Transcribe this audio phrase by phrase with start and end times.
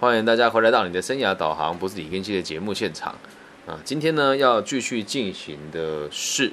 [0.00, 3.14] 欢迎大家回来到你的生涯导航，不是李根基的节目现场
[3.66, 3.78] 啊。
[3.84, 6.50] 今天呢，要继续进行的是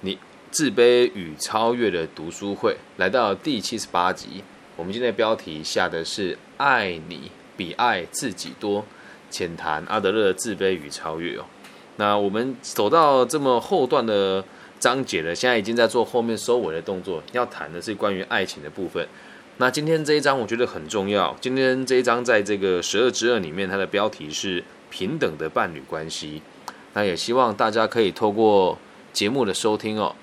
[0.00, 0.18] 你
[0.50, 4.42] 自卑与超越的读书会，来到第七十八集。
[4.74, 8.82] 我们今天的标题下的是“爱你比爱自己多”，
[9.28, 11.44] 浅谈阿德勒的自卑与超越哦。
[11.96, 14.42] 那我们走到这么后段的
[14.80, 19.06] 章节了，现在已经在做后面收尾的动作，要谈的是关于爱情的部分。
[19.60, 21.36] 那今天这一章我觉得很重要。
[21.40, 26.40] 今天这一章在这个十二之二里面，它的标题是平等的伴侣关系。
[26.92, 28.78] 那也希望大家可以透过
[29.12, 30.14] 节目的收听哦，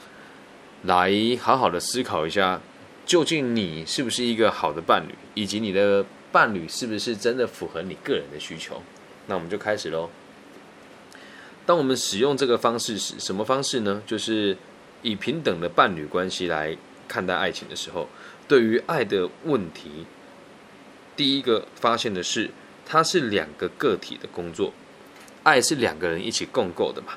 [0.84, 2.62] 来好好的思考一下，
[3.06, 8.82] 究竟你是不是一个好的伴侣，以及你的伴侣是不是真的符合你个人的需求。
[9.28, 10.10] 那我们就开始喽。
[11.66, 14.02] 当我们使用这个方式时，什么方式呢？
[14.08, 14.56] 就是
[15.02, 18.08] 以平等的伴侣关系来看待爱情的时候。
[18.48, 20.06] 对于爱的问题，
[21.16, 22.52] 第一个发现的是，
[22.86, 24.72] 它是两个个体的工作，
[25.44, 27.14] 爱是两个人一起共构的嘛。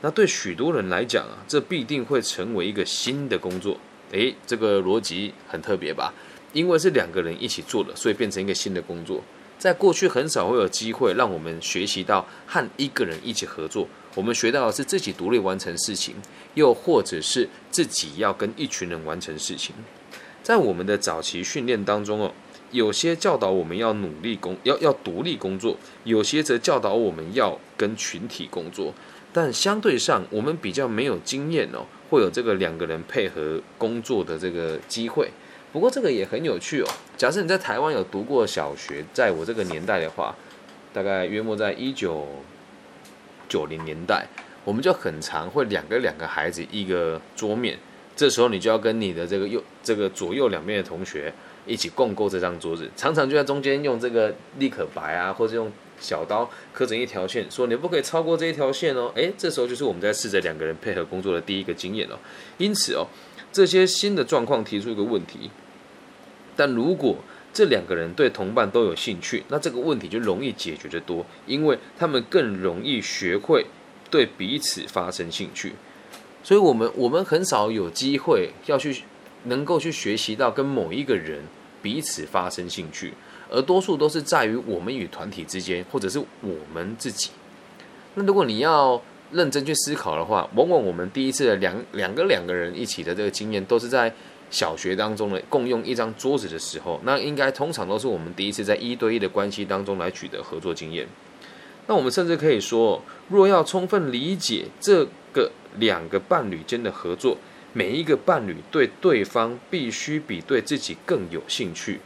[0.00, 3.78] 那对许多人来讲啊，这必定会成为一个新的工作。
[4.12, 6.14] 诶，这个逻辑很特别吧？
[6.52, 9.22] 因为是两个人一起做的，所以变成一个新的工作。
[9.58, 13.86] 在过去很少会有机会让我们学习到和一个人一起合作。
[14.14, 16.14] 我们学到的是自己独立完成事情，
[16.54, 19.74] 又或者是自己要跟一群人完成事情。
[20.42, 22.32] 在我们的早期训练当中哦，
[22.70, 28.94] 有些教导我们要努力工，要要独立工作；有些则教导我们要跟群体工作。
[29.32, 35.30] 但相对上，我们比较没有经验哦，会有这个两个人配合工作的这个机会。
[35.72, 36.88] 不过这个也很有趣哦。
[37.16, 40.34] 假设你在台湾有读过小学，在我这个年代的话，
[40.92, 42.26] 大概约莫在一九
[43.48, 44.26] 九零年代，
[44.64, 47.78] 我们就很常会两个两个孩子一个桌面。
[48.16, 51.32] 这时候你就要跟你的这个右这个左右两边的同学
[51.66, 59.10] 一起共构这张桌子，常常就在中间用这个立可白啊，或者用小刀刻成一条线，说你不可以超过这一条线哦。
[59.14, 62.18] 诶，这时候就是我们在试着两个人配合工作的第一个经验哦。
[62.58, 63.06] 因此哦，
[63.52, 65.50] 这些新的状况提出一个问题，
[66.56, 67.16] 但如果
[67.52, 73.66] 这两个人对同伴都有兴趣，那这个问题就容易解决得多，因为他们更容易学会
[74.10, 75.72] 对彼此发生兴趣。
[76.42, 79.02] 所以，我们我们很少有机会要去
[79.44, 81.42] 能够去学习到跟某一个人
[81.82, 83.12] 彼此发生兴趣，
[83.50, 87.30] 而多数都是在于我们与团体之间，或者是我们自己。
[88.14, 89.00] 那如果你要
[89.32, 94.12] 认真去思考的话，往往我们第一次的两两个两个人一起的这个经验，都是在
[94.50, 97.00] 小学当中的共用一张桌子的时候。
[97.04, 101.06] 那应该通常都是我们第一次在一对一的关系当中来取得合作经验。
[101.86, 105.50] 那我们甚至可以说，若要充分理解这个。
[105.78, 107.36] 两个伴侣间的合作，
[107.72, 112.00] 每一个伴侣对对方必须比对自己更有兴趣。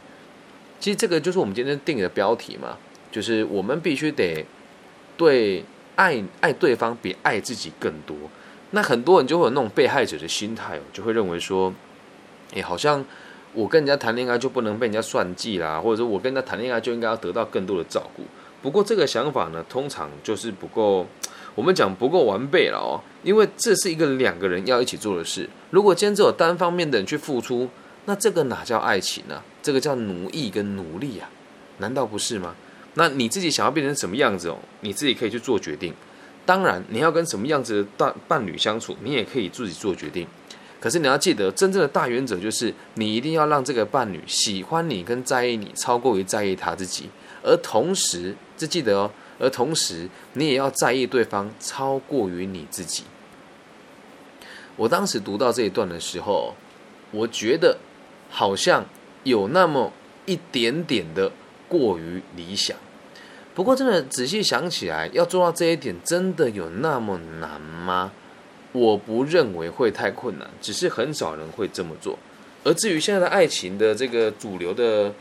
[0.79, 2.77] 其实这个就是我们今天定的标题嘛，
[3.11, 4.45] 就是我们必须得
[5.17, 5.65] 对
[5.95, 8.15] 爱爱对方比爱自己更多。
[8.69, 11.73] 那很多人就会有那种被害者的心态，就会认为说，
[12.53, 13.03] 哎，好像
[13.53, 18.21] 我跟人家谈恋爱就不能被人家算计啦，或者说我跟他谈恋爱就应该要得到更多的照顾。
[18.61, 21.07] 不过这个想法呢，通常就是不够。
[21.55, 25.49] 我们讲不够完备了哦，因为这是一个两个人要一起做的事。
[25.71, 27.69] 如果今天只有单方面的人去付出，
[28.05, 29.41] 那这个哪叫爱情呢？
[29.63, 31.29] 这个叫奴役跟奴隶啊，
[31.77, 32.53] 难道不是吗？
[32.95, 35.93] 那你自己想要变成什么样子哦，你自己可以去做决定。
[36.45, 40.27] 当然，你要跟什么样子的伴伴侣相处，你也可以自己做决定。
[40.79, 47.09] 可是你要记得，真正的大原则就是，你一定要让这个伴侣喜欢你跟在意你，超过于在意他自己。
[47.41, 49.09] 而同时，就记得哦。
[49.37, 53.03] 而同时，你也要在意对方超过于你自己。
[54.77, 56.53] 我当时读到这一段的时候，
[57.11, 57.77] 我觉得
[58.29, 58.85] 好像
[59.23, 59.91] 有那么
[60.25, 61.31] 一点点的
[61.67, 62.77] 过于理想。
[63.53, 68.11] 不过，真的仔细想起来，要做到这一点，真的有那么难吗？
[68.71, 72.17] 我不认为会太困难，只是很少人会这么做。
[72.63, 75.13] 而至于现在的爱情的这个主流的。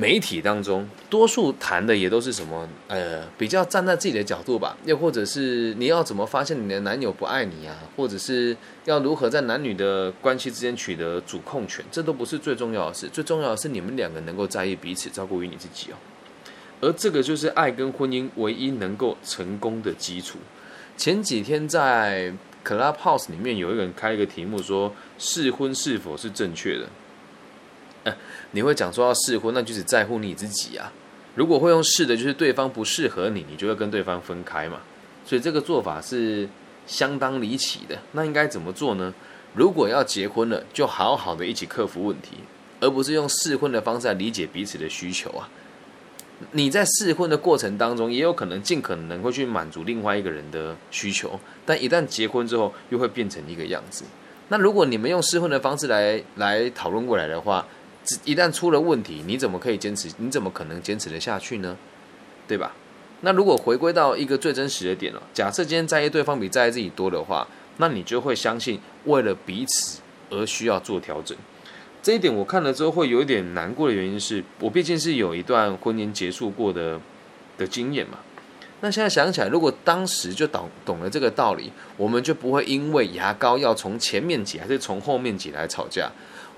[0.00, 2.68] 媒体当中，多数谈的也都是什么？
[2.86, 7.74] 呃，比较站在自己的角度吧，又或者是你要怎么发现你的男友不爱你啊？
[7.96, 11.84] 或者是要如何在男女的关系之间取得主控权？
[11.90, 15.96] 这都不是最重要的事，最重要的是你们两个能够在意彼此，照顾于你自己哦。
[16.80, 20.38] 而这个就是爱跟婚姻唯一能够成功的基础。
[20.96, 22.32] 前几天在
[22.64, 26.86] Clubhouse 里面有一个人开一个题目说：试婚是否是正确的？
[28.52, 30.92] 你会讲说要试婚，那就只在乎你自己啊。
[31.34, 34.80] 如果会用试的，就是对方不适合你，你就会跟对方分开嘛。
[35.24, 36.48] 所以这个做法是
[36.86, 37.98] 相当离奇的。
[38.12, 39.14] 那应该怎么做呢？
[39.54, 42.38] 如果要结婚了，就好好的一起克服问题，
[42.80, 45.48] 而不是用试婚的方式来理解彼此的需求啊。
[46.52, 54.04] 你在试婚的过程当中，也有可能尽可能会去满足另外一个人的需求，但一旦结婚之后，又会变成一个样子。
[54.48, 57.66] 那如果你们用试婚的方式来来讨论过来的话，
[58.24, 60.08] 一旦出了问题，你怎么可以坚持？
[60.18, 61.76] 你怎么可能坚持得下去呢？
[62.46, 62.72] 对吧？
[63.20, 67.46] 那如果回归到一个最真实的点了，假设今天在意对方比在意自己多的话，
[67.78, 70.00] 那你就会相信为了彼此
[70.30, 71.36] 而需要做调整。
[72.00, 76.98] 这一点我看了之后会有一点难过的原因是我毕竟是有一段婚姻结束过的
[77.58, 78.18] 的经验嘛。
[78.80, 86.08] 那现在想起来，如果当时就懂懂了这个道理，我们就不会因为牙膏要从前面挤还是从后面挤来吵架，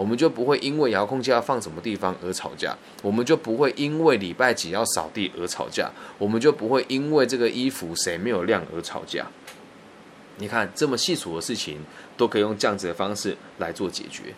[0.01, 9.27] 我们就不会因为遥控器要放什么地方而吵架，我们就不会因为礼拜几要扫地而吵架，我们就不会因为这个衣服谁没有晾而吵架。
[10.39, 11.81] 你看，这么细琐的事情
[12.17, 14.33] 都可以用这样子的方式来做解决。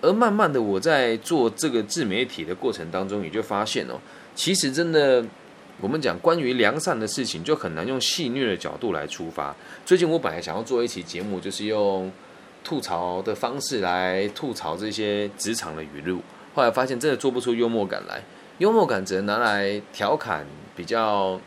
[0.00, 3.98] 而慢慢的，我在做这个自媒体的过程当中，也就发现哦，
[4.36, 5.24] 其实真的，
[5.80, 9.52] 我们讲关于良善的事情，就很难用戏谑的角度来出发。
[9.84, 12.08] 最近我本来想要做一期节目，就是用
[12.68, 16.20] 吐槽的方式来吐槽这些职场的语录，
[16.54, 18.20] 后来发现真的做不出幽默感来。
[18.58, 20.44] 幽默感只能拿来调侃
[20.76, 21.40] 比较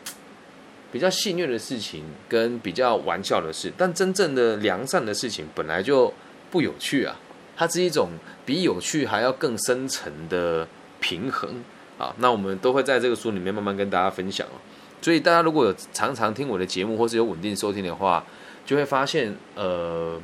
[0.90, 6.12] 比较戏谑的事情，跟比较玩笑的事，但真正的良善的事情本来就
[6.50, 7.14] 不有趣啊。
[7.56, 8.08] 它是一种
[8.44, 10.66] 比有趣还要更深层的
[10.98, 11.62] 平衡
[11.98, 12.12] 啊！
[12.18, 14.58] 那我们都会在这个书里面慢慢跟大家分享哦。
[15.00, 18.24] 所以大家如果有常常听我的节目，或是有稳定收听的话，
[18.66, 20.20] 就会发现，呃，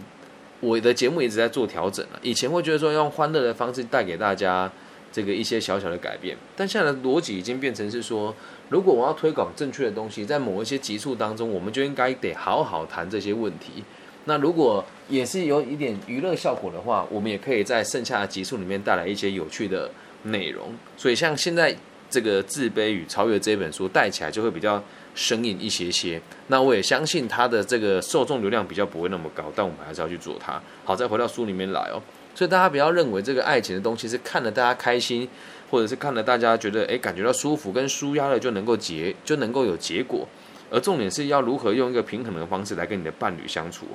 [0.60, 2.18] 我的节目一直在做调整了。
[2.22, 4.70] 以前会觉得说用欢乐的方式带给大家
[5.12, 8.34] 这个一些小小的改变，但现在的逻辑已经变成是说，
[8.68, 13.82] 如果我要推广正确的东西，在某一些集数当中，我们就应该得好好谈这些问题。
[14.26, 19.90] 那如果也是有一点娱乐效果的话，我们也可以在剩下的集数里面带来一些有趣的
[20.24, 20.74] 内容。
[20.98, 21.74] 所以像现在
[22.10, 24.82] 这个《自卑与超越》这本书带起来就会比较
[25.18, 26.22] 生硬一些些。
[26.46, 30.62] 那我也相信它的这个受众流量比较不会那么高，但我们还是要去做它。
[30.84, 32.00] 好，再回到书里面来哦。
[32.36, 35.28] 所以大家不要认为这个爱情的东西是看了大家开心，
[35.70, 40.28] 或者是看了大家觉得诶感觉到舒服跟舒压了就能够结就能够有结果，
[40.70, 43.86] 而重点是要如何用一个平衡的方式来跟你的伴侣相处。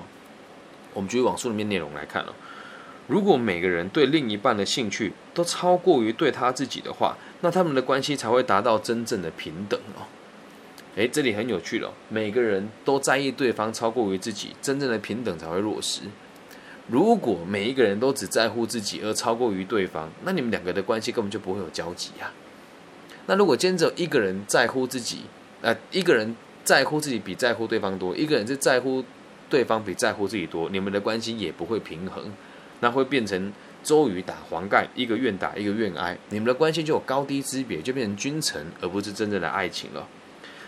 [0.93, 2.33] 我们继续往书里面内容来看哦。
[3.07, 10.03] 如果每个人对另一半的兴趣都超过于对他自己的话，那他们的关系才会达到真正的平等哦。
[10.95, 11.91] 诶，这里很有趣了。
[12.09, 16.01] 每个人都在意对方超过于自己，真正的平等才会落实。
[16.87, 22.31] 如果每一个人都只在乎自己而超过于对方，那你们两个的关系根本就不会有交集呀。
[23.25, 25.21] 那如果今天只有一个人在乎自己，
[25.61, 29.03] 呃，一个人在乎自己比在乎对方多，一个人是在乎。
[29.49, 32.33] 对方比在乎自己多，你们的关系也不会平衡，
[32.79, 33.53] 那会变成
[33.83, 40.07] 周瑜打黄盖，一个愿打一个愿挨，你们的关系就有高低之别，就变成君臣，而不是真正的爱情了。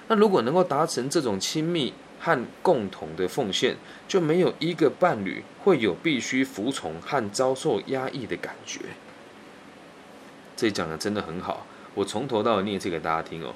[0.08, 3.76] 那如果能够达成这种亲密和共同的奉献，
[4.08, 8.80] 就没有一个伴侣会有必须服从和遭受压抑的感觉。
[10.56, 13.54] 这讲的真的很好，我从头到尾念一次给大家听哦。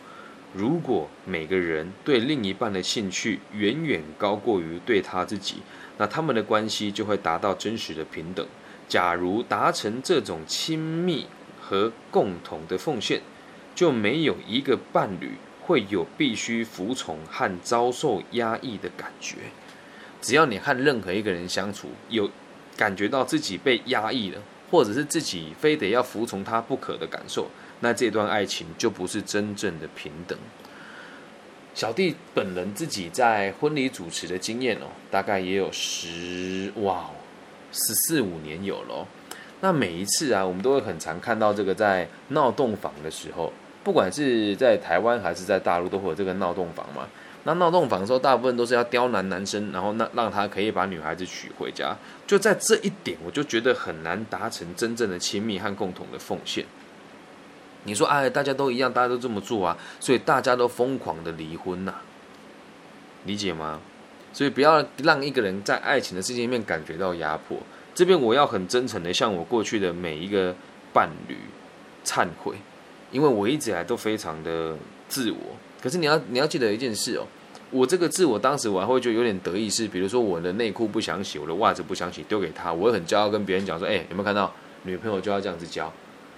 [0.53, 5.57] 如果每个人对另一半的兴趣远远高过于对他自己，
[5.99, 8.45] 那他们的关系就会达到真实的平等。
[8.87, 11.27] 假如达成这种亲密
[11.61, 13.21] 和共同的奉献，
[13.75, 15.33] 就没有一个伴侣
[15.69, 19.35] 会有必须服从和遭受压抑的感觉。
[20.19, 22.27] 只要你和任何一个人相处，有
[22.75, 24.41] 感觉到自己被压抑了，
[24.71, 27.49] 或者是自己非得要服从他不可的感受。
[27.81, 30.35] 那这段爱情就不是真正的平等。
[31.75, 37.11] 小弟本人自己在婚礼主持的经验哦，大概也有十哇
[37.71, 39.07] 十四五年有了。
[39.61, 47.07] 那每一次啊，我们都会很常看到这个在闹洞房的时候，不管是在台湾还是在大陆，都会有这个闹洞房嘛。
[47.45, 51.95] 那闹洞房的时候，大部分都是要刁难男生，然后那让他可以把女孩子娶回家。
[52.27, 56.65] 就在这一点，我就觉得很难达成真正的亲密和共同的奉献。
[57.85, 61.93] 你说哎，大家都一样，大家都这么做啊，所以大家都疯狂的离婚呐，
[63.25, 63.79] 理解吗？
[64.33, 67.57] 所以不要让一个人在爱情的世界里面感觉到压迫。
[67.95, 70.53] 这边我要很真诚的向我过去的每一个
[70.93, 71.37] 伴侣
[72.05, 72.57] 忏悔，
[73.11, 74.75] 因为我一直以来都非常的
[75.07, 75.37] 自我。
[75.81, 77.25] 可是你要你要记得一件事哦，
[77.71, 85.91] 我这个自我当时我还会觉得有点得意，是比如说我的内裤不想洗，我的袜子不想洗，丢给他，我会很骄傲跟别人讲说，哎，有没有看到女朋友就要这样子教。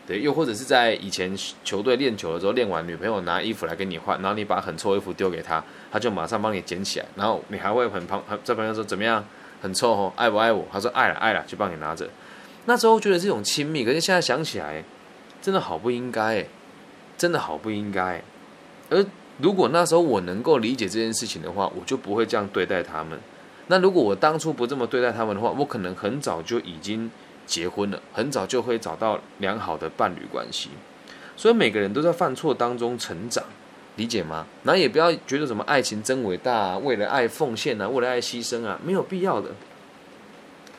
[0.08, 1.32] 对，又或者是在以前
[1.64, 9.24] 球队练球的时候，练完女朋友拿衣服来跟你换，然后你把很臭衣服丢给他，他就马上帮你捡起来，然后你还会很旁在旁边说怎么样，
[9.62, 10.68] 很臭哦，爱不爱我？
[10.72, 12.10] 他说爱了，爱了，就帮你拿着。
[12.66, 14.84] 那时候觉得这种亲密，可是现在想起来，
[15.42, 16.46] 真的好不应该，
[17.22, 18.20] 真的好不应该。
[18.90, 19.06] 而
[19.38, 23.20] 如果那时候我能够理解这件事情的话，我就不会这样对待他们。
[23.68, 27.12] 那如果我当初不这么对待他们的话，我可能很早就已经
[27.46, 30.72] 结婚了，很早就会找到良好的伴侣关系。
[31.38, 33.44] 所以每个人都在犯错当中成长，
[33.98, 34.48] 理解吗？
[34.64, 39.52] 然后也不要觉得什么爱情真伟大，啊为了爱奉献啊，为了爱牺牲啊，没有必要的，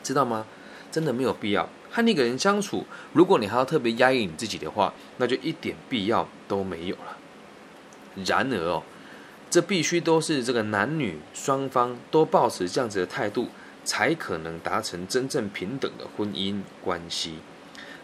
[0.03, 0.45] 知道吗？
[0.91, 1.69] 真的没有必要。
[1.93, 7.17] 和那个人相处，如果你还要特别压抑你自己的话，那就一点必要都没有了。
[8.25, 8.83] 然而哦，
[9.49, 13.49] 这必须都是这个男女双方都保持这样子的态度，
[13.85, 17.35] 才可能达成真正平等的婚姻关系。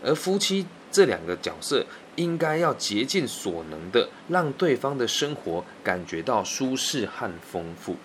[0.04, 1.86] 而夫妻这两个角色。
[2.16, 7.96] 应该要竭尽所能的让对方的生活感觉到舒适和丰富，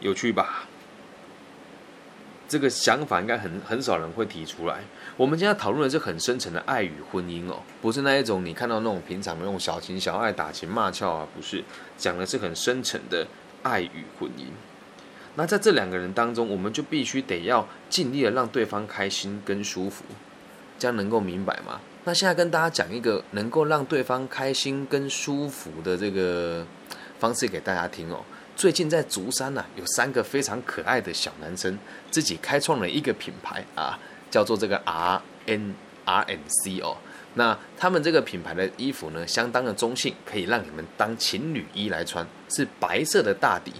[0.00, 0.67] 有趣吧？
[2.48, 4.80] 这个想法应该很很少人会提出来。
[5.18, 11.62] 我们今天讨论的是很深沉的爱与婚姻哦，不是那一种你看到那种平常的那种小情小爱、打情骂俏啊，不是，
[11.98, 13.26] 讲的是很深沉的
[13.62, 14.46] 爱与婚姻。
[15.34, 20.04] 那在这两个人当中，我们就必须得要尽力的让对方开心跟舒服，
[20.78, 21.80] 这样能够明白吗？
[22.04, 26.66] 那现在跟大家讲一个能够让对方开心跟舒服的这个
[27.18, 28.20] 方式给大家听哦。
[28.58, 31.78] 最近在竹山呢，有三个非常可爱的小男生
[32.10, 33.96] 自己开创了一个品牌啊，
[34.32, 36.96] 叫做这个 R N R N C 哦。
[37.34, 43.72] 那他们这个品牌的衣服呢，相当的中性，可以让你们当情侣衣来穿，是白色的大底。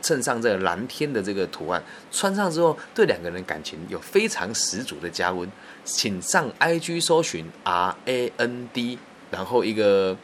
[0.00, 5.46] 衬上这个蓝天的这个图案，穿上之后对两个人感情有非常十足的加温。
[5.84, 8.98] 请上 IG 搜寻 R A N D，
[9.30, 10.16] 然后一个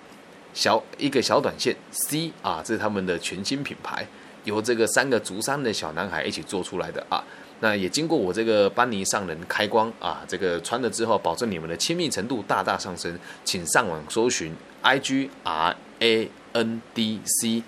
[0.54, 4.06] 小一个小短线 C 啊，这是他们的全新品牌，
[4.44, 7.22] 由这个三个竹山的小男孩一起做出来的啊。
[7.60, 13.16] 那也经过我这个班尼上人开光啊，这个穿了之后，保证你们的亲密程度大大上升。
[13.44, 17.62] 请上网搜寻 IG R A N D C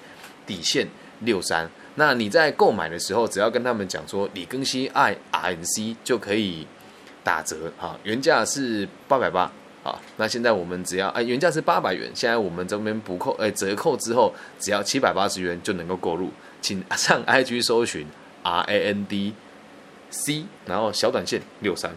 [0.44, 0.88] 底线
[1.20, 1.70] 六三。
[1.94, 6.66] 那你在购买的时候，只要跟他们讲说李庚希爱 RNC 就可以
[7.22, 9.50] 打折哈，原价是八百八
[9.84, 16.30] 啊，那现在我们只要哎原价是八百元，现在我们这边补扣哎折扣之后，只要七百八十元就能够购入，
[16.62, 18.06] 请上 IG 搜寻
[18.42, 19.32] RAND
[20.10, 21.92] C，然后小短线六三，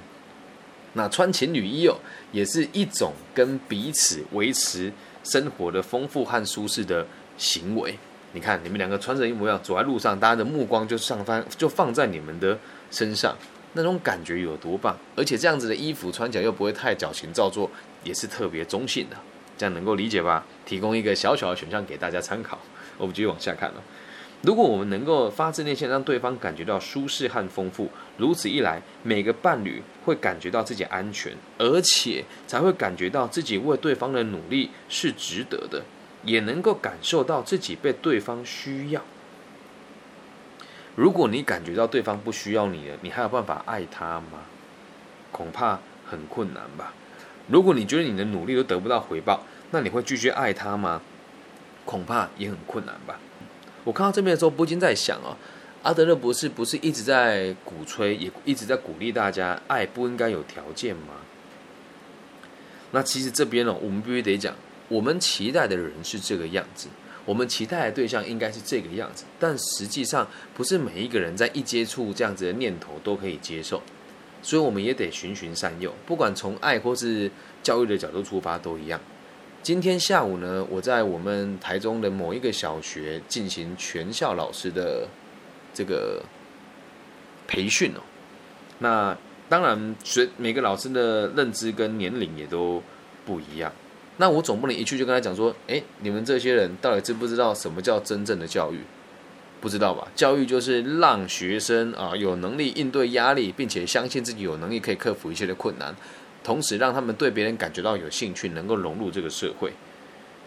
[0.94, 1.96] 那穿情侣衣哦，
[2.34, 4.92] 也是一种跟彼此维持
[5.24, 7.98] 生活的丰富和舒适的行为。
[8.34, 12.60] 你看，你们两个穿着一模一样，走在路上，大家的目光就上翻，就放在你们的
[12.92, 13.34] 身上，
[13.82, 14.98] 那种感觉有多棒！
[15.16, 17.70] 而且这样子的衣服穿起来又不会太矫情造作，
[18.04, 19.16] 也是特别中性的，
[19.58, 20.46] 这样能够理解吧？
[20.66, 22.60] 提供一个小小的选项给大家参考。
[22.98, 23.84] 我们继续往下看了。
[24.42, 35.84] 如果我们能够发自内心让对方感觉到舒适和丰富，如此一来，每个伴侣会感觉到自己安全，而且才会感觉到自己为对方的努力是值得的。
[36.24, 39.02] 也能够感受到自己被对方需要。
[40.98, 44.42] 如果你感觉到对方不需要你了，你还有办法爱他吗？
[45.32, 46.92] 恐怕很困难吧。
[47.48, 51.04] 如果你觉得你的努力都得不到回报，那你会继续爱他吗？
[51.86, 53.20] 恐怕也很困难吧。
[53.84, 55.38] 我看到这边的时候，不禁在想哦，
[55.84, 61.14] 阿德勒博士不是一直在鼓吹，也一直在鼓励大家，爱不应该有条件吗？
[62.90, 64.56] 那其实这边呢，我们必须得讲。
[64.88, 66.88] 我们期待的人是这个样子，
[67.28, 73.84] 我们期待的对象应该是这个样子，但实际上不是每一个人在一接触这样子的念头都可以接受，
[74.42, 77.30] 所以我们也得循循善诱，不管从爱或是
[77.62, 78.98] 教育的角度出发都一样。
[79.62, 85.06] 今天下午呢，我在我们台中的某一个小学进行全校老师的
[85.74, 86.24] 这个
[87.46, 88.00] 培训哦，
[88.80, 89.18] 那
[89.50, 92.82] 当然学每个老师的认知跟年龄也都
[93.26, 93.74] 不一样。
[94.18, 98.80] 那我总不能一去就跟他讲说，哎，你们这些人到底知不知道什么叫真正的教育？
[99.60, 100.08] 不知道吧？
[100.16, 105.96] 教育就是让学生啊有能力应对压力，并且相信自己有能力可以克服一切的困难，
[106.44, 109.74] 同时让他们对别人感觉到有兴趣，能够融入这个社会。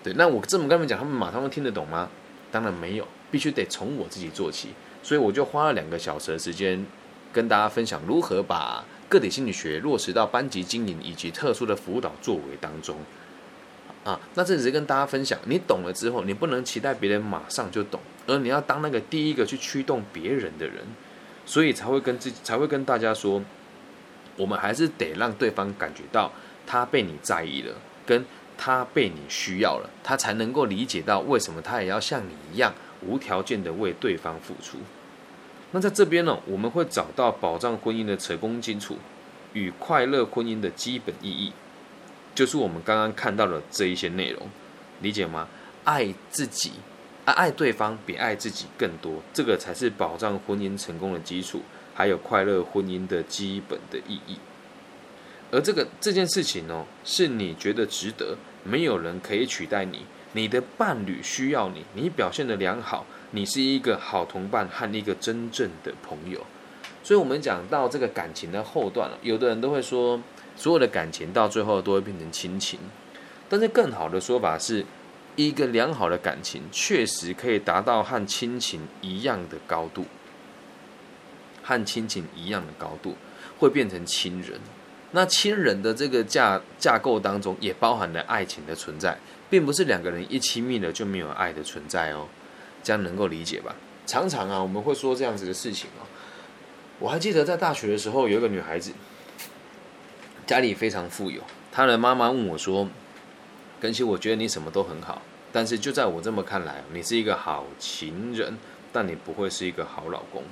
[0.03, 2.09] 对，那我这么跟他们讲，他们马上会听得懂吗？
[2.53, 4.69] 当然没有，必须得从我自己做起。
[5.03, 6.87] 所以我就花了两个小时的时间，
[7.33, 12.97] 跟大家分享如何把个体心理学落实到班级经营以及特殊的辅导作为当中。
[14.03, 20.77] 啊，那这只是跟大家分享，你懂了之后，你不能期待别人马上就懂，而你要当那个第一个去驱动别人的人，
[21.45, 23.43] 所以才会跟自己才会跟大家说，
[24.37, 26.33] 我们还是得让对方感觉到
[26.67, 27.75] 他被你在意了，
[28.07, 28.25] 跟
[28.57, 34.79] 他被你需要了，他才能够理解到为什么他也要像你一样无条件的为对方付出。
[35.73, 38.97] 那在这边呢，我们会找到保障婚姻的成功基础
[39.53, 41.53] 与快乐婚姻的基本意义。
[42.35, 44.49] 就是我们刚刚看到的这一些内容，
[45.01, 45.49] 理解吗？
[45.85, 46.73] 爱自己，
[47.25, 51.63] 爱爱对方比爱自己更多，这个才是保障婚姻成功的基础，
[51.95, 54.39] 还有快乐婚姻的基本的意义。
[55.51, 66.47] 而这个这件事情哦，是你觉得值得，没有人可以取代你，你的伴侣需要你，你表现的良好，你是一个好同伴和一个真正的朋友。
[67.03, 70.21] 所以，我们讲到这个感情的后段了，有的人都会说，
[70.61, 72.79] 所有的感情到最后都会变成亲情，
[73.49, 74.85] 但是更好的说法是，
[75.35, 80.05] 一个良好的感情确实可以达到和亲情一样的高度，
[81.63, 83.17] 和亲情一样的高度，
[83.59, 84.61] 会变成亲人。
[85.13, 89.17] 那亲人的这个架架构当中，也包含了爱情的存在，
[89.49, 92.29] 并不是两个人一亲密了就没有爱的存在哦，
[92.83, 93.75] 这样能够理解吧？
[94.07, 96.05] 常常啊，我们会说这样子的事情哦。
[96.99, 98.93] 我还记得在大学的时候，有一个女孩子，
[100.51, 101.41] 家里非常富有，
[101.71, 102.89] 她的妈妈问我说
[103.79, 108.59] ：“根熙，我觉得你什么都很好，但是就在我这么看来，你是一个好情人，
[108.93, 110.43] 但你不会是一个好老公。”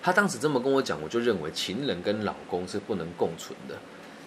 [0.00, 3.76] 他当时这么跟我讲，我就认为情人跟老公是不能共存的。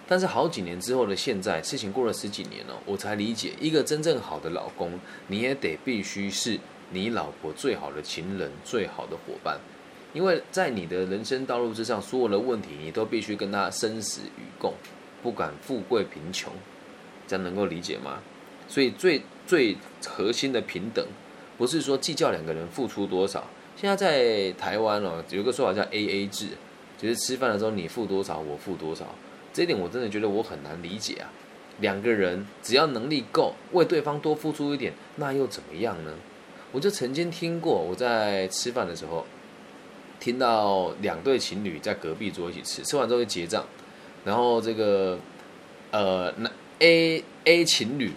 [0.06, 9.58] 但是好几年之后的现在，事情过了十几年了，我才理解，一个真正好的老公，你也得必须是你老婆最好的情人、最好的伙伴。
[10.12, 14.74] 因为在你的人生道路之上，所有的问题你都必须跟他生死与共，
[15.22, 16.52] 不管富贵贫穷，
[17.26, 18.20] 这样能够理解吗？
[18.68, 19.76] 所以最最
[20.06, 21.06] 核心的平等，
[21.56, 23.44] 不是说计较两个人付出多少。
[23.76, 26.48] 现在在台湾哦，有个说法叫 A A 制，
[26.98, 29.06] 就是吃饭的时候你付多少，我付多少。
[29.52, 31.32] 这一点我真的觉得我很难理解啊。
[31.80, 36.12] 两个人只要能力够，为对方多付出一点，那又怎么样呢？
[36.70, 39.26] 我就曾经听过，我在吃饭的时候，
[40.22, 43.64] 听到两对情侣在隔壁桌一起吃，吃完之后就结账，
[44.24, 45.18] 然后这个
[45.90, 46.48] 呃，那
[46.78, 48.12] A A 情侣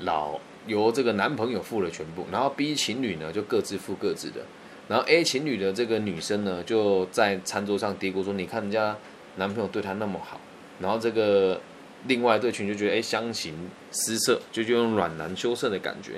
[0.00, 4.40] 老由这个男朋友付了全部，然后 B 情侣呢就各自付各自的。
[4.88, 8.96] 然后 A 情侣的这个女生呢，就在餐桌上嘀咕说：“你看人家
[9.36, 10.40] 男朋友对她那么好。”
[10.80, 11.60] 然后这个
[12.06, 13.54] 另外一对群就觉得：“哎，相形
[13.92, 16.12] 失色，就就用软男羞涩的感觉。”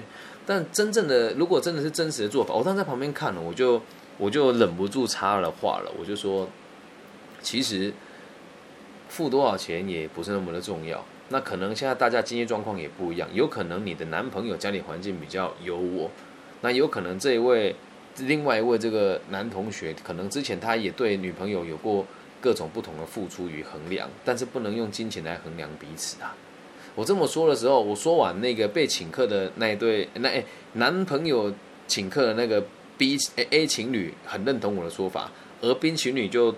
[0.46, 3.82] 但真正的，如果真的是真实的做法，我当时在旁边看了，我就
[4.22, 6.48] 我就忍不住插了话了，我就说
[7.42, 7.92] ：“其实
[9.08, 11.04] 付多少钱也不是那么的重要。
[11.30, 16.08] 那可能现在大家经济状况也不一样，有可能你的男朋友家里环境比较优渥，
[16.60, 17.74] 那有可能这一位。”
[18.18, 22.04] 另外一位这个男同学，可能之前他也对女朋友有过
[22.42, 26.36] 各种不同的付出与衡量，但是不能用金钱来衡量彼此啊。
[26.94, 31.50] 我这么说的时候，我说完那个被请客的那一对，那哎男朋友
[31.86, 32.62] 请客的那个
[33.02, 35.28] B A A 情侣很认同我的说法，
[35.60, 36.54] 而 B 情侣就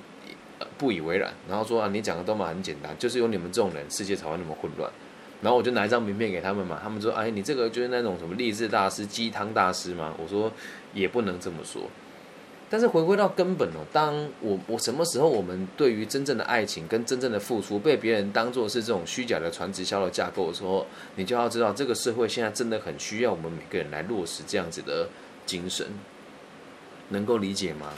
[0.76, 4.92] 不以为然，然后说啊，你讲的都嘛很简单，就是有你们这种人，世界才会那么混乱。
[5.40, 10.52] 然后我就拿一张名片给他们嘛，他们说：“哎，你这个就是那种什么励志大师、鸡汤大师吗？”我说
[10.92, 11.84] ：“也不能这么说。”
[12.68, 25.08] 但是回归到根本哦，当我我什么时候我们对于真正的爱情跟真正的付出被别人当做是这种虚假的传直销的架构的时候，你就要知道这个社会现在真的很需要我们每个人来落实这样子的
[25.46, 25.86] 精神，
[27.08, 27.92] 能够理解吗？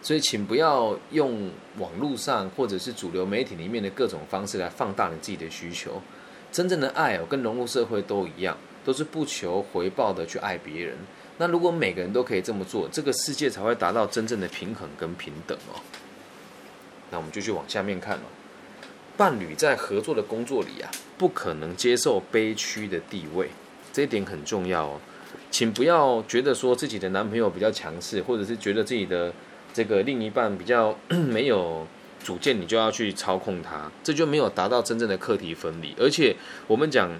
[0.00, 6.02] 所以请不要用网络上或者是主流媒体里面的各种方式来放大你自己的需求。
[6.50, 10.96] 真正的爱哦，跟融入社会都一样，都是不求回报的去爱别人。
[11.38, 15.80] 那如果每个人都可以这么做，这个世界才会达到真正的平衡跟平等哦。
[17.10, 18.22] 那我们就去往下面看了。
[19.16, 23.48] 伴侣在合作的工作里啊，不可能接受悲屈的地位，
[23.92, 25.00] 这一点很重要哦。
[25.52, 29.32] 请不要觉得说自己的男朋友比较强势，或者是觉得自己的
[29.72, 31.86] 这个另一半比较 没有。
[32.24, 35.92] 主见你就要去操控他，这就没有达到真正的课题分离。
[35.98, 36.32] 而且
[36.68, 37.10] 我们讲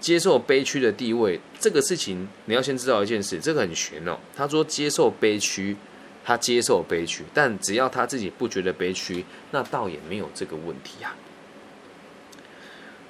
[0.00, 4.18] 接受悲屈的地位这个事情，你要先知道一件事，这个很玄哦。
[4.34, 5.76] 他说接受悲屈，
[6.24, 11.14] 他接受悲屈，但只要他自己不觉得悲屈，那倒也没有这个问题啊。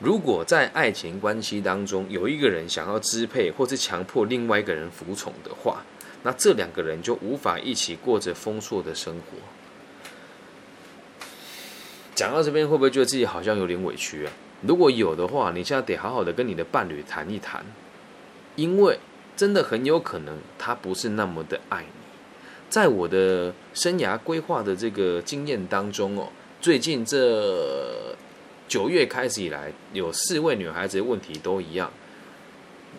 [0.01, 5.83] 如果在爱情关系当中有一个人想要支配或是强迫另外一个人服从的话，
[6.23, 9.39] 那这两个人就无法一起过着丰硕的生活。
[12.15, 14.33] 讲到这边，会不会觉得自己好像有点委屈啊？
[14.63, 17.65] 如果有的话，你现在得好好的跟你的伴侣谈一谈，
[18.57, 18.99] 因为
[19.37, 21.89] 真的很有可能他不是那么的爱你。
[22.69, 26.29] 在我的生涯规划的这个经验当中哦，
[26.61, 28.17] 最近这
[28.69, 31.91] 九月开始以来，有四位女孩子的问题都一样，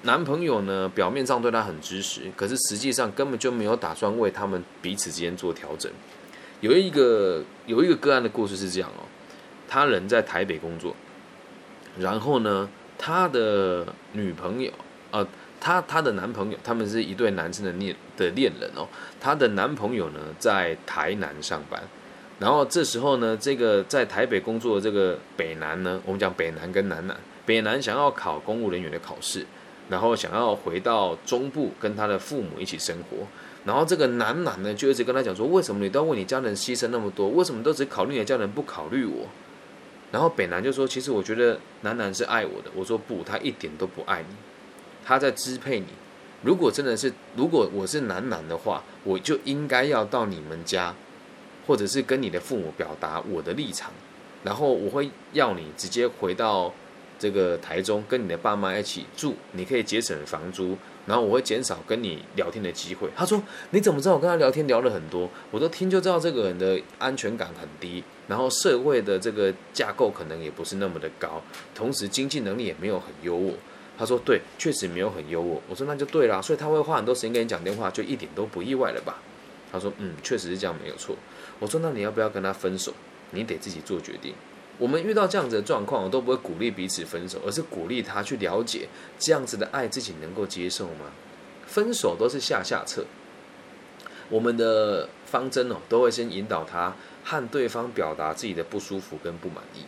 [0.01, 5.91] 男朋友呢表面上对她很支持，可是实际上根本就没有打算为他们彼此之间做调整。
[6.61, 9.05] 有一个有一个个案的故事是这样哦，
[9.67, 10.95] 他人在台北工作，
[11.97, 14.71] 然后呢，他的女朋友
[15.11, 15.25] 呃，
[15.59, 18.87] 她她的男朋友，他们是一对男生的恋的恋人哦。
[19.19, 21.81] 她的男朋友呢在台南上班，
[22.39, 29.45] 然后这时候呢，这个在台北工作的这个北南呢，我们讲北南跟南南，北南想要考公务人员的考试，
[29.89, 33.27] 然后想要回到中部跟他的父母一起生活。
[33.65, 37.27] 然后这个男男呢，就一直跟他讲说，为什么你都要为你家人牺牲那么多？
[37.27, 39.27] 为什么都只考虑你的家人，不考虑我？
[40.11, 42.71] 然后北南就说，其实我觉得男男是爱我的。
[42.73, 44.35] 我说不，他一点都不爱你，
[45.05, 45.87] 他在支配你。
[46.41, 50.95] 如果真的是，如果我是男男的话，我就应该要到你们家，
[51.69, 53.91] 或者是跟你的父母表达我的立场，
[54.43, 56.73] 然后我会要你直接回到
[57.19, 60.75] 这个台中，跟你的爸妈一起住，你可以节省房租。
[61.05, 63.07] 然后我会减少跟你聊天的机会。
[63.15, 65.29] 他说：“你怎么知道我跟他聊天聊了很多？
[65.51, 71.39] 我都听就知道这个人的安全感很低，然后社会的这个架构可能也不是那么的高，
[71.75, 73.53] 同时经济能力也没有很优渥。”
[73.95, 79.21] 他说：“对，确实没有很优渥。”我说：“那就对啦，所以他会花很多时间跟你讲电话，就一点都不意外了吧？”
[79.71, 81.15] 他说：“嗯，确实是这样，没有错。”
[81.59, 82.93] 我说：“那你要不要跟他分手？
[83.31, 84.33] 你得自己做决定。”
[84.79, 91.11] 我们遇到这样子的状况，我都不会鼓励彼此分手，而是鼓励他去了解这样子的爱自己能够接受吗？
[91.67, 93.05] 分手都是下下策。
[94.29, 96.95] 我们的方针哦，都会先引导他
[97.25, 99.83] 和对方表达自己的不舒服跟不满意。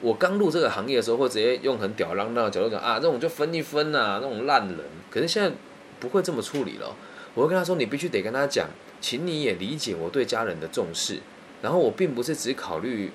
[0.00, 4.78] 我刚入这个行业的时候，会直接用很吊儿郎当的角度讲啊，这种就分一分呐，那种烂人。
[5.10, 5.52] 可是现在
[6.00, 6.96] 不会这么处理了，
[7.34, 8.68] 我会跟他说，你必须得跟他讲，
[9.02, 11.18] 请你也理解我对家人的重视，
[11.60, 13.12] 然后我并不是只考虑。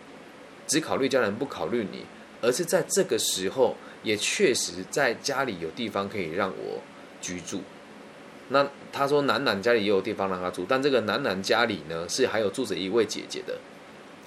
[0.67, 2.03] 只考虑家人不考虑你，
[2.41, 3.73] 而是在这个时候
[4.03, 6.81] 也确实在家里有地方可以让我
[7.21, 7.61] 居住。
[8.49, 13.57] 那他说楠楠家里也有地方让他住，但这个楠楠家里呢是还有住着一位姐姐的，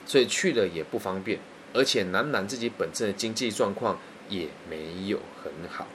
[0.06, 1.38] 所以去了也不方便，
[1.74, 5.86] 而且楠楠自己本身的经济状况也没有很好。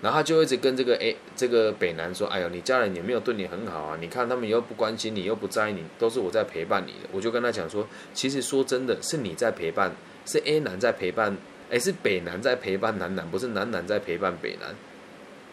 [0.00, 3.98] 然后他就一直跟这个诶，这个北南说：“哎呦，你家人也没有对你很好啊！
[4.00, 7.84] 你看他们又不关心你，又不在意你，都是我在陪伴你的。”我就跟他讲说
[8.14, 9.90] ：“其实说真的，是你在陪伴，
[10.24, 11.36] 是 A 男在陪伴，
[11.68, 14.72] 哎，是北南在陪伴南南，不是南南在陪伴北南，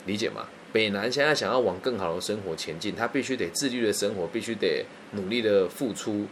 [0.06, 0.46] 理解吗？
[0.72, 6.28] 北南现在想要往更好的生活前进，他必须得自律的生活，必须得努力的付出，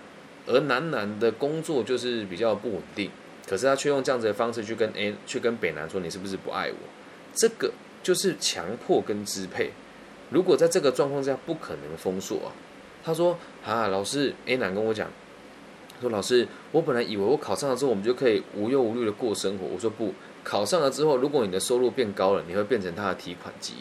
[0.45, 3.10] 而南南的工作就是比较不稳定，
[3.47, 6.78] 可是他却用这样子的方式去跟 A 去跟北南说：你是不是不爱我？
[7.34, 7.71] 这个。”
[8.04, 9.72] 就是强迫跟支配，
[10.30, 12.52] 如果在这个状况下不可能封锁啊。
[13.06, 15.10] 他说啊，老师 A 男跟我讲，
[16.00, 19.66] 说老师，我本来以为我考上了之后，我们就可以无忧无虑的过生活。
[19.66, 20.13] 我说不，
[20.44, 23.76] 考上了之后，如果你的收入变高了，你会变成他的提款机，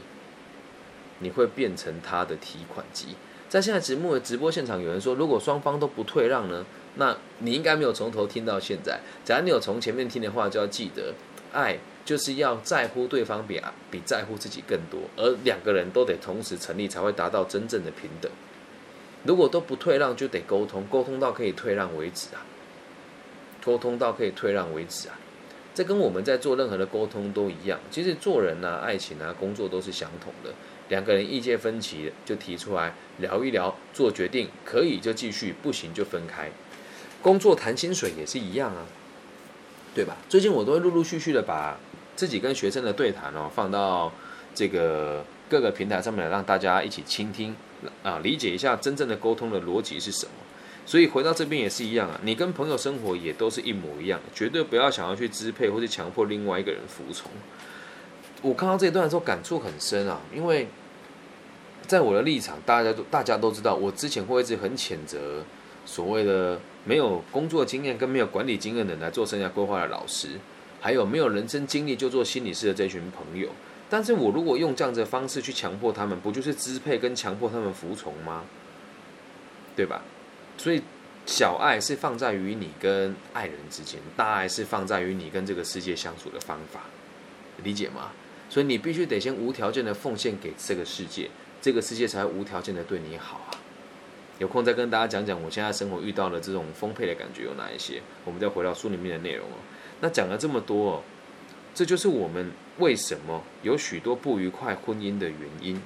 [1.19, 3.17] 你会变成他的提款机。
[3.49, 6.65] 在现在节目的直播现场，有人说，如果双方都不退让呢，
[6.97, 8.99] 那你应该没有从头听到现在。
[9.25, 11.15] 假如你有从前面听的话，就要记得
[11.53, 11.79] 爱。
[12.05, 13.61] 就是要在乎对方比
[13.91, 18.31] 比在乎自己更多，而两个人都得同时成立，才会达到真正的平等。
[19.25, 22.43] 如果都不退让，就得沟通，沟通到可以退让为止啊，
[23.65, 25.19] 沟通到可以退让为止啊。
[25.75, 27.79] 这跟我们在做任何的沟通都一样。
[27.91, 30.53] 其实做人啊、爱情啊、工作都是相同的。
[30.89, 36.51] 两个人意见分歧，就提出来聊一聊，做决定，可以就继续，不行就分开。
[37.23, 38.85] 工作谈薪水也是一样啊，
[39.95, 40.17] 对吧？
[40.29, 41.79] 最近我都会陆陆续续的把。
[42.15, 44.13] 自己跟学生的对谈哦，放到
[44.55, 47.55] 这个各个平台上面，让大家一起倾听
[48.03, 50.33] 啊，理解一下真正的沟通的逻辑是什么。
[50.85, 57.31] 所以回到这边也是一样啊，你跟朋友生活也都是一模一样，绝对不要想要去支配或者强迫另外一个人服从。
[58.43, 60.67] 我看到这一段的时候感触很深啊，因为
[61.87, 65.45] 在我的立场，大家都大家都知道，我之前会一直很谴责
[65.87, 70.31] 所谓的没有工作经验跟没有管理经验的人来做生涯规划的老师。
[70.83, 73.49] 还有没有人生经历就做心理师的这群朋友？
[73.89, 78.45] 但是我如果用这样子的方式去强迫他们，不就是支配跟强迫他们服从吗？
[79.77, 80.03] 对吧？
[80.59, 80.83] 所以
[81.25, 86.81] 小爱是放在于你跟爱人之间，大爱是放在于你跟这个世界相处的方法，
[87.63, 88.11] 理解吗？
[88.51, 93.55] 所以你必须得先无条件的奉献给这个世界，这个世界才会无条件的对你好啊！
[94.39, 98.03] 有空再跟大家讲讲我现在生活遇到的这种丰沛的感觉有哪一些？
[98.25, 99.57] 我们再回到书里面的内容哦。
[100.03, 101.01] 那讲了这么多，
[101.73, 105.81] 这就是我们为什么有许多不愉快婚姻的原因。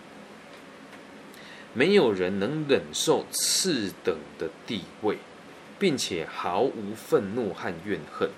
[1.74, 5.18] 没有人能忍受次等的地位，
[5.78, 8.30] 并且毫无愤怒和怨恨。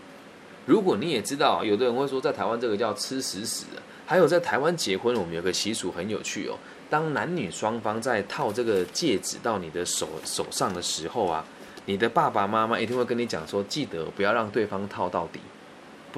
[0.66, 3.66] 如果你也知道，有的人会说，在台湾这个叫吃死死。
[4.04, 6.58] 还有在台湾结婚，我们有个习俗很有趣哦。
[6.90, 11.44] 当男女双方在套这个戒指到你的手手上的时候啊，
[11.86, 15.38] 你的爸爸妈妈一定会跟你讲说，记得不要让对方套到底。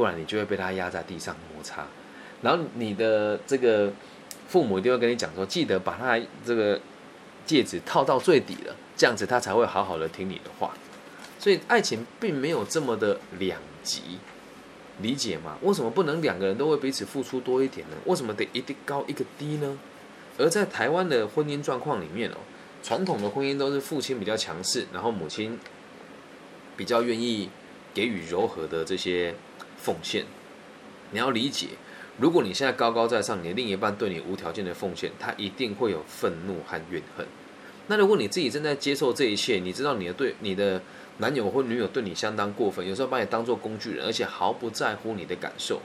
[0.00, 1.84] 不然你就会被他压在地上摩擦，
[2.40, 3.92] 然后你的这个
[4.48, 6.80] 父母一定会跟你讲说，记得把他这个
[7.44, 10.72] 戒指套到最底了，这样子他才会好好的听你的话。
[11.38, 14.18] 所以爱情并没有这么的两极，
[15.02, 15.58] 理解吗？
[15.60, 17.96] 为什么不能两个人都为彼此付出多一点呢？
[18.06, 19.78] 为什么得一个高一个低呢？
[20.38, 22.38] 而在台湾的婚姻状况里面哦，
[22.82, 25.58] 传统的婚姻都是父亲比较强势，然后母亲
[26.74, 27.50] 比较愿意
[27.92, 29.34] 给予柔和的这些
[29.80, 30.26] 奉献。
[31.12, 31.68] 你要理解，
[32.18, 37.26] 如果你现在高高在上，你的另一半对你无条件的奉献，他一定会有愤怒和怨恨。
[37.86, 40.80] 那如果你自己正在接受这一切，你知道你的对你的。
[41.18, 45.82] 男友或女友对你相当过分，有时候把你当做工具人，而且毫不在乎你的感受，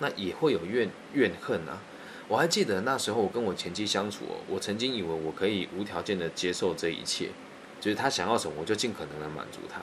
[0.00, 1.80] 那也会有怨怨恨啊。
[2.26, 7.28] 我还记得那时候我跟我前妻相处，我曾经以为我可以无条件的接受这一切，
[7.80, 9.80] 就是他想要什么我就尽可能的满足他。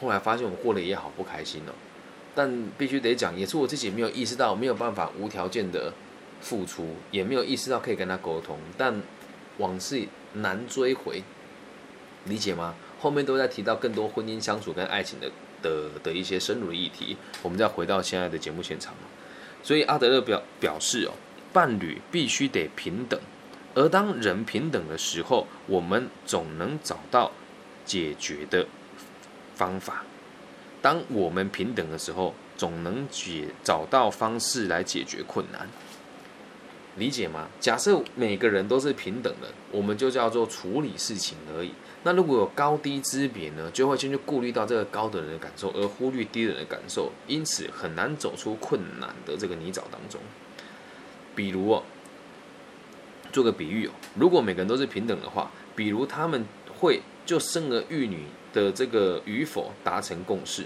[0.00, 1.72] 后来发现我过得也好不开心哦。
[2.34, 5.92] 但必须得讲，也是我自己没有意识到没有办法无条件的
[6.40, 8.58] 付出，也没有意识到可以跟他沟通。
[8.76, 9.00] 但
[9.58, 11.22] 往事难追回，
[12.24, 12.74] 理解吗？
[13.00, 15.30] 后面都在提到更多婚姻相处跟爱情的
[15.62, 18.94] 的的一些深入的议题，我们再回到现在的节目现场
[19.62, 21.12] 所以阿德勒表表示哦，
[21.52, 23.20] 伴侣必须得平等，
[23.74, 27.30] 而当人平等的时候，我们总能找到
[27.84, 28.66] 解决的
[29.54, 30.04] 方法。
[30.84, 35.66] 当我们平等的时候，总能解找到方式来解决困难。
[36.98, 37.48] 理解吗？
[37.58, 41.72] 假设每个人都是平等的，我们就叫做处理事情而已。
[42.02, 50.20] 那如果有高低之别呢，就会先去顾虑到这个高的人的感受，而忽略低人的感受，因此很难走出困难的这个泥沼当中。
[51.34, 51.80] 比如，
[53.32, 56.44] 做个比喻哦，如果每个人都是平等的话，比如他们
[56.78, 60.64] 会就生儿育女的这个与否达成共识。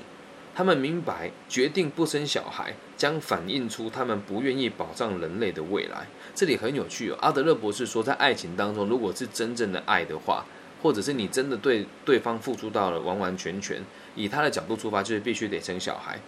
[0.54, 6.06] 他们明白，决定不生小孩将反映出他们不愿意保障人类的未来。
[6.34, 7.18] 这里很有趣哦。
[7.20, 10.44] 阿德勒博士说，在爱情当中，如果是真正的爱的话，
[10.82, 13.80] 或者是你真的对对方付出到了完完全全，
[14.16, 16.18] 以他的角度出发，就是必须得生小孩，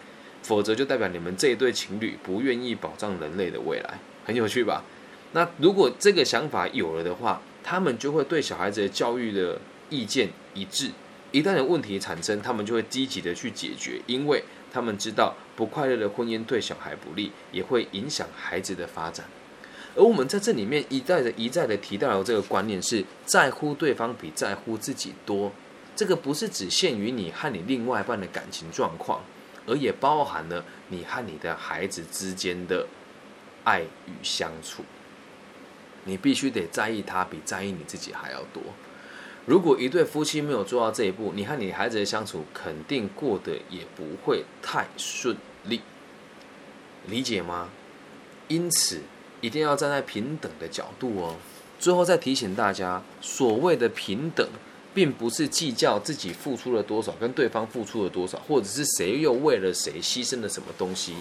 [0.42, 3.98] 否则就代表你们这一对情侣不愿意保障人类的未来。
[4.24, 4.84] 很有趣吧？
[5.32, 10.92] 那如果这个想法有了的话，他们就会对小孩子的教育的意见一致。
[11.32, 19.26] 一旦有问题产生，他们就会积极的去解决，因为他们知道不快乐的婚姻对小孩不利，也会影响孩子的发展。
[19.96, 25.52] 而我们在这里面一再的、一再的提到的这个观念，是在乎对方比在乎自己多。
[25.96, 29.22] 这个不是只限于你和你另外一半的感情状况，
[29.66, 32.86] 而也包含了你和你的孩子之间的
[33.64, 34.84] 爱与相处。
[36.04, 38.62] 你必须得在意他，比在意你自己还要多。
[39.46, 45.80] 如果一对夫妻没有做到这一步，你和你孩子的相处肯定过得也不会太顺利，
[47.08, 47.70] 理解吗？
[48.48, 49.00] 因此
[49.40, 51.36] 一定要站在平等的角度哦。
[51.78, 54.46] 最后再提醒大家，所谓的平等，
[54.92, 61.14] 并不是计较自己付出了多少，跟对方付出了多少，或者是谁又为了谁牺牲了什么东西，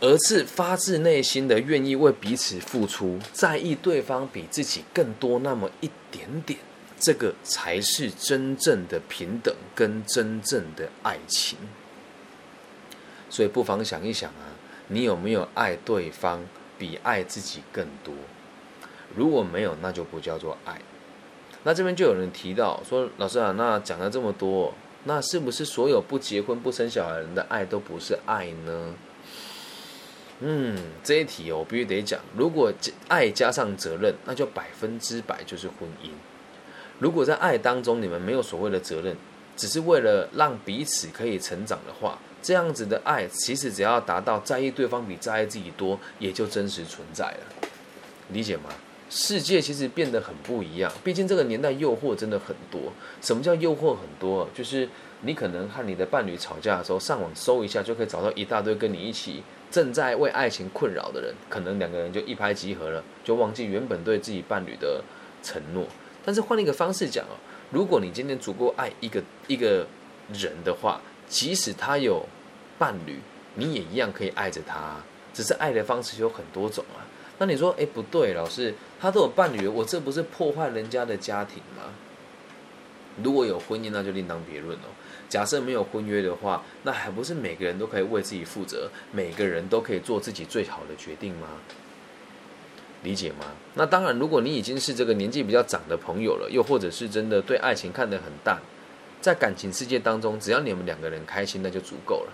[0.00, 6.58] 而是发自内心的愿意为彼此付出，在意对方比自己更多那么一点点。
[7.00, 11.58] 这个才是真正的平等跟真正的爱情，
[13.30, 14.52] 所以不妨想一想啊，
[14.88, 16.44] 你有没有爱对方
[16.78, 18.14] 比爱自己更多？
[19.16, 20.78] 如果没有，那就不叫做爱。
[21.62, 28.94] 那这边就有人提到说，老师啊，那讲了这么多，那是不是所有不结婚不生小孩人的爱都不是爱呢？
[30.40, 32.72] 嗯，这一题我必须得讲，如果
[33.08, 36.10] 爱加上责任，那就百分之百就是婚姻。
[37.00, 39.16] 如果在爱当中，你们没有所谓的责任，
[39.56, 47.68] 只是为了让彼此可以成长的话，这样子的爱，其实只要达到在意对方比在意自己多，也就真实存在了。
[48.28, 48.64] 理解吗？
[49.08, 52.92] 世界其实变得很不一样，毕竟这个年代诱惑真的很多。
[53.20, 54.48] 什么叫诱惑很多？
[54.54, 54.88] 就是
[55.22, 65.02] 你可能和你的伴侣吵架的时候，上网搜一下，就可以找到一大堆跟你一起正在为爱情困扰的人，可能两个人就一拍即合了，就忘记原本对自己伴侣的
[65.42, 65.86] 承诺。
[66.30, 67.34] 但是换一个方式讲哦，
[67.72, 69.84] 如果你今天足够爱一个一个
[70.32, 72.24] 人的话，即使他有
[72.78, 73.18] 伴侣，
[73.56, 74.98] 你也一样可以爱着他，
[75.34, 77.02] 只是爱的方式有很多种啊。
[77.38, 81.82] 那你说，哎，不对，老师，他都有伴侣，我这不是破坏人家的家庭吗？
[83.24, 84.86] 如果有婚姻，那就另当别论哦。
[85.28, 91.48] 假设没有婚约的话，那还不是每个人都可以为自己负责，每个人都可以做自己最好的决定吗？
[93.02, 93.46] 理解吗？
[93.74, 98.60] 那当然，如果你已经是这个年纪比较长的朋友了，又或者是真的对爱情看得很淡，
[99.20, 102.32] 在感情世界当中，只要你们两个人开心，那就足够了。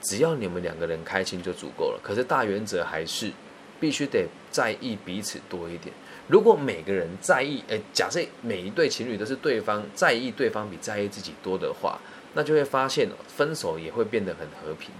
[0.00, 2.00] 只要你们两个人开心就足够了。
[2.02, 3.32] 可是大原则还是，
[3.80, 5.94] 必须得在意彼此多一点。
[6.28, 11.98] 如果每个人在意，诶，假设每一对情侣都是对方在意对方比在意自己多的话，
[12.34, 14.90] 那就会发现分手也会变得很和平。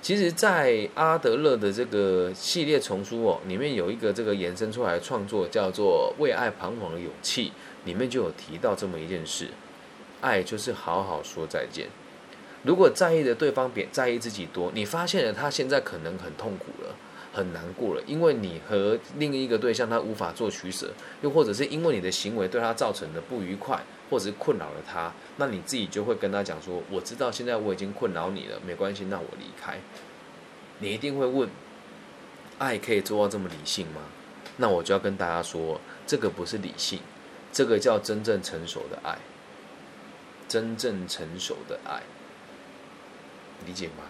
[0.00, 7.50] 其实，在阿德勒的这个系列丛书哦，里面有一个这个延伸出来的创作叫做《为爱彷徨的勇气》，
[7.86, 9.48] 里面就有提到这么一件事：
[10.20, 11.88] 爱就是好好说再见。
[12.62, 16.94] 如果在意的对方比在意自己多，你发现了他现在可能很痛苦了，
[17.32, 23.82] 很难过了，因为你和另一个对象他无法做取舍，又或者是因为你的行为对他造成的不愉快。
[24.10, 29.78] 或者是困扰了他，那你自己就会跟他讲说：“我知道现在我已经困扰你了，没关系，那我离开。”
[30.80, 31.48] 你一定会问
[32.58, 34.00] ：“爱可以做到这么理性吗？”
[34.56, 37.00] 那我就要跟大家说，这个不是理性，
[37.52, 39.18] 这个叫真正成熟的爱。
[40.48, 42.02] 真正成熟的爱，
[43.66, 44.04] 理解吗？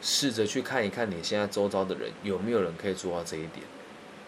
[0.00, 3.66] 试着去看一看你现在周遭的人有没有人可以做到这一点。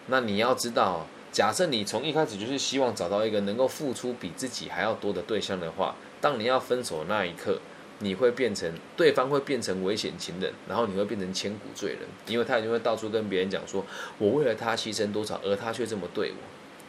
[0.07, 1.07] 那你要知道。
[1.37, 7.59] 假设你从一开始就是希望找到一个能够付出比自己还要多的对象的话，当你要分手那一刻，
[7.99, 13.85] 你会变成对方会变成危险情人，然后你会变成千古罪人，因为他一定会到处跟别人讲说，
[14.17, 16.37] 我为了他牺牲多少，而他却这么对我。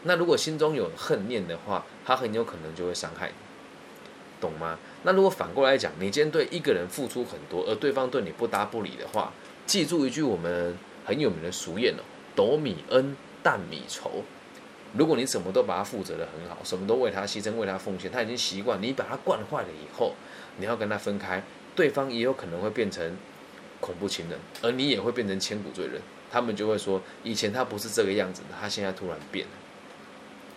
[0.04, 3.34] 那如果心中有恨念的话，他很有可能就会伤害你，
[4.40, 4.78] 懂吗？
[5.02, 9.30] 那如果反过来讲，你今天对一个人付出很多，而对方对你不搭不理的话，
[9.66, 12.00] 记住一句我们很有名的俗谚哦，
[12.34, 13.14] 斗米恩。
[13.40, 14.24] 淡米仇，
[14.96, 20.14] 如果你什么都把他负责的很好，什么都为他牺牲、为他奉献，他已经习惯你把他惯坏了以后，
[20.56, 21.42] 你要跟他分开，
[21.76, 23.16] 对方也有可能会变成
[23.80, 26.00] 恐怖情人，而你也会变成千古罪人。
[26.30, 29.52] 他们就会说，以前他不是这个样子的，他现在突然变了。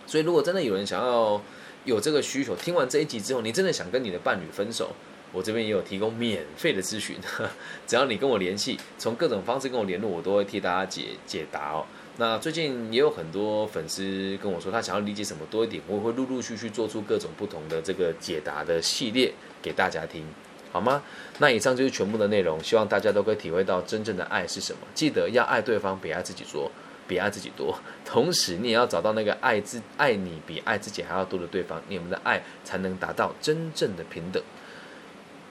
[0.06, 1.40] 所以，如果真的有人想要
[1.84, 4.94] 有这个需求，听完这一集之后，你真的想跟你的伴侣分手，
[5.32, 7.16] 我这边也有提供免费的咨询，
[7.86, 11.86] 只要你跟我联系，从各种方式跟我联络，我都会替大家解解答哦。
[12.18, 20.22] 那最近也有很多粉丝跟我说，他想要理解什么多一点，我会陆陆续续做出各种不同的这个解答的系列给大家听，
[20.70, 21.02] 好吗？
[21.38, 24.80] 那以上就是全部的内容，希望大家都可以体会到真正的爱是什么。
[24.94, 26.70] 记得要爱对方比爱自己多，
[27.08, 27.78] 比爱自己多。
[28.04, 34.42] 同时，你也要找到那个爱自爱你比爱自己还要多的对方，你们的爱才能达到真正的平等。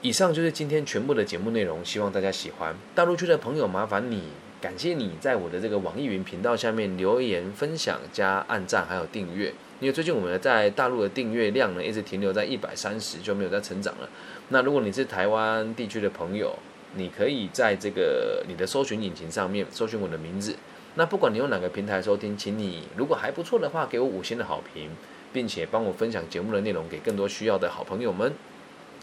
[0.00, 2.74] 以上就是今天全部的节目内容，希望大家喜欢。
[2.94, 4.22] 大陆区的朋友，麻烦你。
[4.62, 9.52] 感谢你在我的这个网易云频道下面留言、分享、加按赞，还有订阅。
[9.80, 14.08] 因为最近我们在大陆的订阅量呢，一直停留在一百三十，就没有再成长了。
[14.50, 16.56] 那如果你是台湾地区的朋友，
[16.94, 20.54] 你可以在这个你的搜寻引擎上面搜寻我的名字。
[20.94, 24.90] 那不管你用哪个平台收听，请你如果还不错的话，给我五星的好评，
[25.32, 28.32] 并且帮我分享节目的内容给更多需要的好朋友们，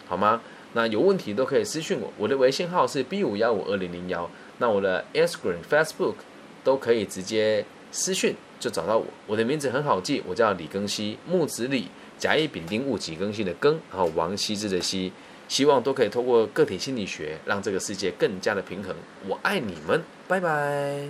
[0.07, 0.41] 好吗？
[0.71, 4.29] 那有问题都可以私讯我，我的微信号是 B 五幺五二零零幺。
[4.59, 6.15] 那我的 Instagram、Facebook
[6.63, 9.05] 都可以直接私讯就找到我。
[9.25, 15.11] 我的名字很好记，我叫李庚希，木子李，甲乙丙丁戊己庚辛的庚，然后王羲之的羲。
[15.47, 18.95] 希望都可以透过个体心理学，让这个世界更加的平衡。
[19.27, 21.09] 我爱你们，拜拜。